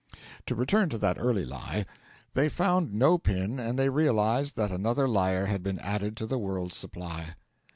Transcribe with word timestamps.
To 0.47 0.55
return 0.55 0.89
to 0.89 0.97
that 0.97 1.19
early 1.19 1.45
lie. 1.45 1.85
They 2.33 2.49
found 2.49 2.91
no 2.91 3.19
pin 3.19 3.59
and 3.59 3.77
they 3.77 3.89
realised 3.89 4.55
that 4.55 4.71
another 4.71 5.07
liar 5.07 5.45
had 5.45 5.61
been 5.61 5.77
added 5.77 6.17
to 6.17 6.25
the 6.25 6.39
world's 6.39 6.75
supply. 6.75 7.35